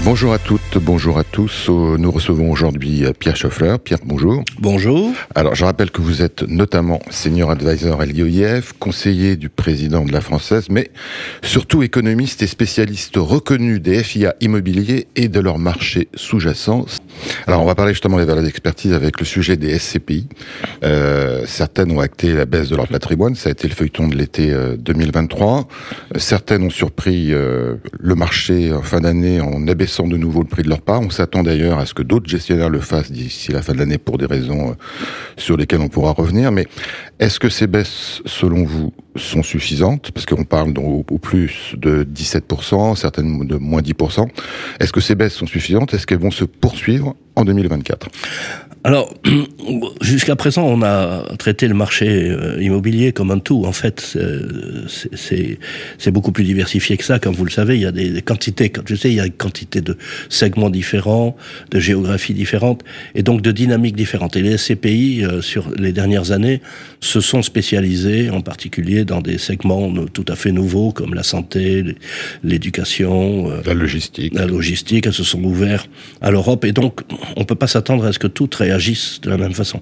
[0.00, 1.68] Bonjour à toutes, bonjour à tous.
[1.68, 3.76] Euh, Nous recevons aujourd'hui euh, Pierre Schoeffler.
[3.82, 4.42] Pierre, bonjour.
[4.58, 5.12] Bonjour.
[5.36, 10.10] Alors, je rappelle que vous êtes notamment senior advisor à l'IOIF, conseiller du président de
[10.10, 10.90] la Française, mais
[11.42, 16.84] surtout économiste et spécialiste reconnu des FIA immobiliers et de leur marché sous-jacent.
[17.46, 20.26] Alors, on va parler justement des valeurs d'expertise avec le sujet des SCPI.
[20.82, 24.16] Euh, certaines ont acté la baisse de leur patrimoine, ça a été le feuilleton de
[24.16, 25.68] l'été euh, 2023.
[26.16, 30.46] Euh, Certaines ont surpris euh, le marché en fin d'année en abaissant de nouveau le
[30.46, 31.00] prix de leur part.
[31.00, 33.98] On s'attend d'ailleurs à ce que d'autres gestionnaires le fassent d'ici la fin de l'année
[33.98, 34.74] pour des raisons euh,
[35.36, 36.52] sur lesquelles on pourra revenir.
[36.52, 36.68] Mais
[37.18, 40.12] est-ce que ces baisses, selon vous, sont suffisantes?
[40.12, 44.28] Parce qu'on parle au plus de 17%, certaines de moins 10%.
[44.78, 45.92] Est-ce que ces baisses sont suffisantes?
[45.94, 48.08] Est-ce qu'elles vont se poursuivre en 2024
[48.84, 49.14] Alors,
[50.00, 53.64] jusqu'à présent, on a traité le marché euh, immobilier comme un tout.
[53.64, 57.18] En fait, euh, c'est- beaucoup plus diversifié que ça.
[57.20, 59.20] Comme vous le savez, il y a des, des quantités, comme je sais, il y
[59.20, 59.96] a une quantité de
[60.28, 61.36] segments différents,
[61.70, 62.82] de géographies différentes,
[63.14, 64.36] et donc de dynamiques différentes.
[64.36, 66.60] Et les SCPI, euh, sur les dernières années,
[67.00, 71.84] se sont spécialisés, en particulier dans des segments tout à fait nouveaux, comme la santé,
[72.42, 74.34] l'éducation, La logistique.
[74.34, 75.88] la logistique, elles se sont ouvertes
[76.20, 77.00] à l'Europe et donc
[77.36, 79.80] on peut pas s'attendre à ce que toutes réagissent de la même façon.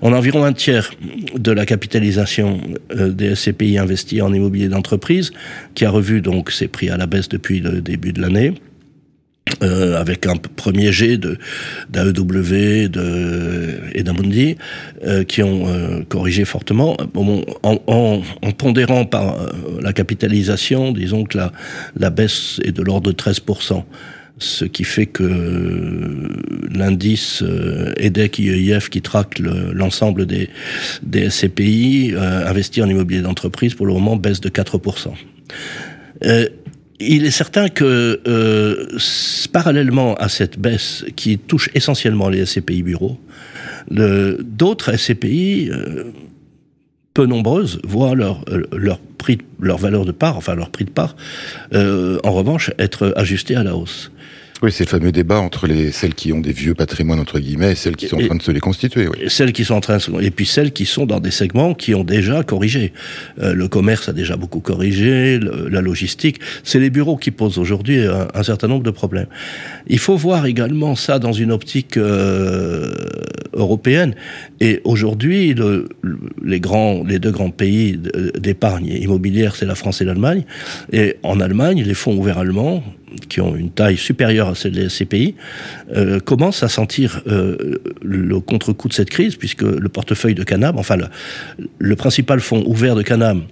[0.00, 0.90] On a environ un tiers
[1.36, 2.60] de la capitalisation
[2.96, 5.32] euh, des SCPI investis en immobilier d'entreprise
[5.74, 8.54] qui a revu donc ses prix à la baisse depuis le début de l'année.
[9.62, 11.18] Euh, avec un premier jet
[11.90, 12.88] d'AEW
[13.92, 14.56] et d'Amundi
[15.04, 15.66] euh, qui ont
[16.08, 16.96] corrigé fortement
[17.62, 18.22] en,
[18.56, 19.36] pondérant par
[19.80, 21.38] la capitalisation disons que
[21.96, 23.82] la baisse est de l'ordre de 13%
[24.42, 26.28] ce qui fait que euh,
[26.74, 30.50] l'indice euh, EDEC IEIF qui traque le- l'ensemble des,
[31.30, 35.12] SCPI euh, investis en immobilier d'entreprise pour le moment baisse de 4%.
[36.24, 36.46] Euh,
[37.00, 38.20] il est certain que
[39.52, 43.18] parallèlement à cette baisse qui touche essentiellement les SCPI bureaux,
[43.90, 45.68] d'autres SCPI
[47.12, 48.44] peu nombreuses voient leur,
[49.18, 51.16] prix, leur valeur de part, enfin leur prix de part,
[51.74, 54.12] en revanche, être ajusté à la hausse.
[54.62, 57.72] Oui, c'est le fameux débat entre les, celles qui ont des vieux patrimoines, entre guillemets,
[57.72, 59.08] et celles qui sont en train de se les constituer.
[59.08, 59.16] Oui.
[59.22, 61.32] Et celles qui sont en train de se- et puis celles qui sont dans des
[61.32, 62.92] segments qui ont déjà corrigé.
[63.40, 66.38] Euh, le commerce a déjà beaucoup corrigé, le- la logistique.
[66.62, 69.26] C'est les bureaux qui posent aujourd'hui un, un certain nombre de problèmes.
[69.88, 72.92] Il faut voir également ça dans une optique euh,
[73.54, 74.14] européenne.
[74.60, 77.98] Et aujourd'hui, le- le- les grands, les deux grands pays
[78.38, 80.44] d'épargne immobilière, c'est la France et l'Allemagne.
[80.92, 82.84] Et en Allemagne, les fonds ouverts allemands
[83.28, 85.34] qui ont une taille supérieure à celle des SCPI,
[85.94, 90.78] euh, commencent à sentir euh, le contre-coup de cette crise, puisque le portefeuille de Canam,
[90.78, 91.06] enfin le,
[91.78, 93.42] le principal fonds ouvert de Canam,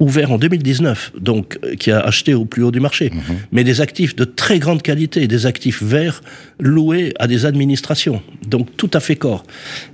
[0.00, 3.12] ouvert en 2019, donc euh, qui a acheté au plus haut du marché,
[3.52, 6.22] mais des actifs de très grande qualité, des actifs verts
[6.58, 9.44] loués à des administrations, donc tout à fait corps.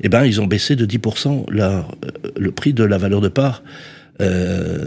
[0.02, 1.82] Eh ben, ils ont baissé de 10% la, euh,
[2.38, 3.62] le prix de la valeur de part
[4.22, 4.86] euh,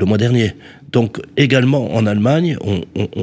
[0.00, 0.54] le mois dernier.
[0.90, 2.56] Donc également en Allemagne,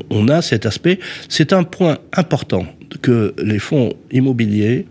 [0.09, 0.99] on, a cet aspect.
[1.27, 2.65] C'est un point important
[3.01, 4.85] que les fonds immobiliers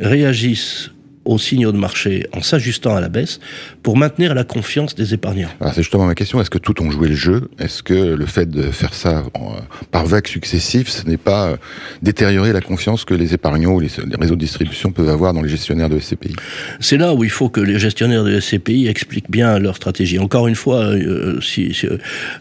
[0.00, 0.90] réagissent
[1.26, 3.40] aux signaux de marché en s'ajustant à la baisse
[3.82, 5.48] pour maintenir la confiance des épargnants.
[5.60, 6.40] Alors c'est justement ma question.
[6.40, 7.50] Est-ce que tout ont joué le jeu?
[7.58, 9.56] Est-ce que le fait de faire ça en-
[9.90, 11.56] par vagues successives, ce n'est pas euh,
[12.02, 15.42] détériorer la confiance que les épargnants ou les, les réseaux de distribution peuvent avoir dans
[15.42, 16.34] les gestionnaires de SCPI
[16.80, 20.18] C'est là où il faut que les gestionnaires de SCPI expliquent bien leur stratégie.
[20.18, 21.86] Encore une fois, euh, si, si,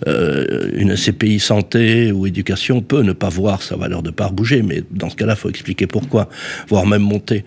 [0.07, 4.62] euh, une SCPI santé ou éducation peut ne pas voir sa valeur de part bouger,
[4.62, 6.29] mais dans ce cas-là, il faut expliquer pourquoi,
[6.67, 7.44] voire même monter.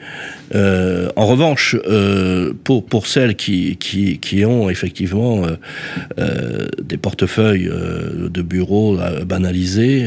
[0.54, 3.76] Euh, en revanche, euh, pour, celles qui,
[4.44, 5.56] ont effectivement euh,
[6.18, 10.06] euh, des portefeuilles de bureaux banalisés,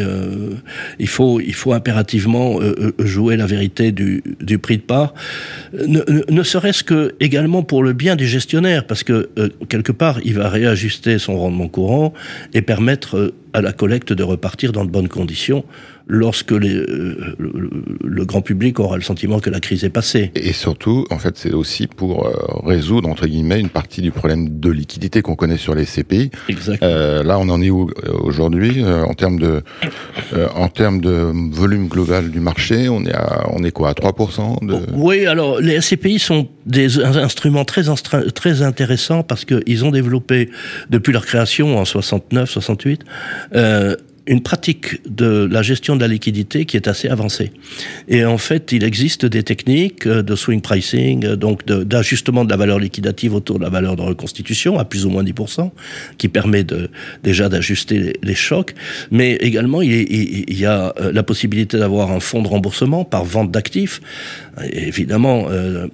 [1.00, 2.60] il, faut, il faut impérativement
[3.00, 4.22] jouer la vérité du,
[4.62, 5.14] prix de part,
[5.74, 9.30] ne, serait-ce que également pour le bien du gestionnaire, parce que
[9.70, 12.14] quelque part, il va réajuster son rendement courant
[12.54, 15.64] et permettre à la collecte de repartir dans de bonnes conditions
[16.08, 17.70] lorsque les, euh, le,
[18.04, 20.32] le grand public aura le sentiment que la crise est passée.
[20.36, 22.34] Et surtout, en fait, c'est aussi pour euh,
[22.66, 26.32] résoudre, entre guillemets, une partie du problème de liquidité qu'on connaît sur les SCPI.
[26.50, 26.84] Exact.
[26.84, 27.90] Euh, là, on en est où
[28.22, 29.62] aujourd'hui en termes de
[30.56, 34.66] en termes de volume global du marché On est à on est quoi à 3%
[34.66, 37.84] de Oui, alors les SCPI sont des instruments très,
[38.34, 40.50] très intéressants parce qu'ils ont développé,
[40.90, 43.04] depuis leur création en 69, 68,
[43.56, 43.96] euh,
[44.28, 47.52] une pratique de la gestion de la liquidité qui est assez avancée.
[48.08, 52.78] Et en fait, il existe des techniques de swing pricing, donc d'ajustement de, la valeur
[52.78, 55.72] liquidative autour de la valeur de reconstitution à plus ou moins 10%,
[56.18, 56.90] qui permet de,
[57.24, 58.76] déjà d'ajuster les, chocs.
[59.10, 64.02] Mais également, il, y a la possibilité d'avoir un fonds de remboursement par vente d'actifs.
[64.72, 65.88] Évidemment, euh,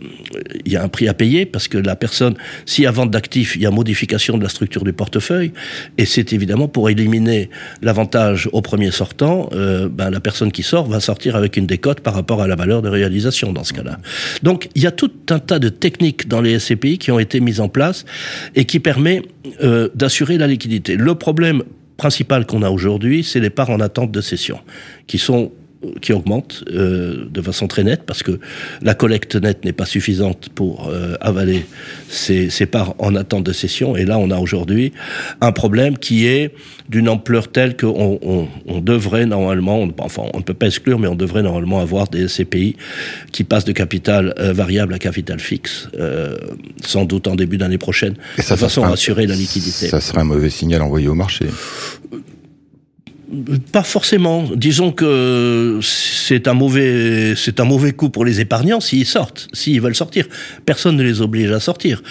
[0.66, 2.36] il y a un prix à payer parce que la personne,
[2.78, 5.54] y a vente d'actifs, il y a modification de la structure du portefeuille.
[5.98, 7.50] Et c'est évidemment pour éliminer
[7.82, 8.17] l'avantage
[8.52, 12.14] au premier sortant, euh, ben, la personne qui sort va sortir avec une décote par
[12.14, 14.00] rapport à la valeur de réalisation dans ce cas-là.
[14.44, 17.40] Donc il y a tout un tas de techniques dans les SCPI qui ont été
[17.40, 18.06] mises en place
[18.56, 19.22] et qui permet
[19.64, 20.96] euh, d'assurer la liquidité.
[20.96, 21.64] Le problème
[21.98, 24.60] principal qu'on a aujourd'hui, c'est les parts en attente de cession,
[25.08, 25.52] qui sont
[26.01, 28.39] qui augmente euh, de façon très nette parce que
[28.81, 31.66] la collecte nette n'est pas suffisante pour euh, avaler
[32.10, 33.95] ces, ces, parts en attente de cession.
[33.95, 34.94] Et là, on a aujourd'hui
[35.42, 36.54] un problème qui est
[36.89, 41.00] d'une ampleur telle qu'on on, on devrait normalement, on, enfin, on ne peut pas exclure,
[41.00, 42.75] mais on devrait normalement avoir des CPI
[43.31, 46.38] qui passent de capital euh, variable à capital fixe, euh,
[46.83, 49.88] sans doute en début d'année prochaine, de façon à assurer la liquidité.
[49.88, 51.45] Ça serait un mauvais signal envoyé au marché
[53.72, 54.46] pas forcément.
[54.56, 59.82] Disons que c'est un mauvais, c'est un mauvais coup pour les épargnants s'ils sortent, s'ils
[59.82, 60.28] veulent sortir.
[60.66, 62.02] Personne ne les oblige à sortir.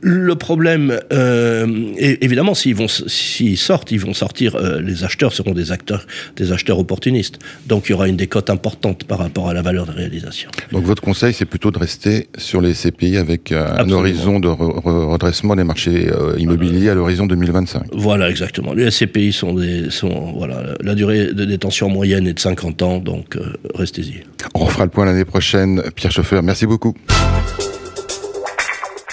[0.00, 4.56] Le problème, euh, évidemment, s'ils vont, s'ils sortent, ils vont sortir.
[4.56, 6.06] Euh, les acheteurs seront des acteurs,
[6.36, 7.38] des acheteurs opportunistes.
[7.66, 10.50] Donc, il y aura une décote importante par rapport à la valeur de réalisation.
[10.70, 14.48] Donc, votre conseil, c'est plutôt de rester sur les CPI avec euh, un horizon de
[14.48, 16.08] redressement des marchés
[16.38, 17.84] immobiliers à l'horizon 2025.
[17.92, 18.72] Voilà, exactement.
[18.72, 22.98] Les CPI sont des, sont voilà, la durée de détention moyenne est de 50 ans,
[22.98, 23.38] donc
[23.74, 24.22] restez-y.
[24.54, 25.82] On refera le point l'année prochaine.
[25.94, 26.94] Pierre Chauffeur, merci beaucoup.